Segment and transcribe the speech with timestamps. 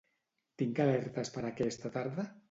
[0.61, 2.27] Tinc alertes per aquesta tarda?